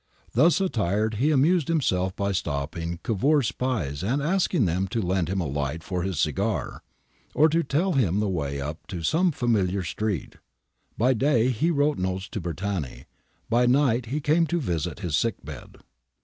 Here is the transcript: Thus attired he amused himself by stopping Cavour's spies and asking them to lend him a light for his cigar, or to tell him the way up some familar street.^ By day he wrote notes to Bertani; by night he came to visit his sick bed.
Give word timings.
Thus 0.33 0.59
attired 0.59 1.17
he 1.21 1.29
amused 1.29 1.67
himself 1.67 2.15
by 2.15 2.31
stopping 2.31 2.99
Cavour's 3.03 3.49
spies 3.49 4.03
and 4.03 4.19
asking 4.19 4.65
them 4.65 4.87
to 4.87 4.99
lend 4.99 5.27
him 5.29 5.39
a 5.39 5.45
light 5.45 5.83
for 5.83 6.01
his 6.01 6.19
cigar, 6.19 6.81
or 7.35 7.47
to 7.49 7.61
tell 7.61 7.93
him 7.93 8.19
the 8.19 8.27
way 8.27 8.59
up 8.59 8.79
some 9.03 9.31
familar 9.31 9.83
street.^ 9.83 10.37
By 10.97 11.13
day 11.13 11.49
he 11.49 11.69
wrote 11.69 11.99
notes 11.99 12.27
to 12.29 12.41
Bertani; 12.41 13.05
by 13.47 13.67
night 13.67 14.07
he 14.07 14.19
came 14.19 14.47
to 14.47 14.59
visit 14.59 15.01
his 15.01 15.15
sick 15.15 15.35
bed. 15.45 15.75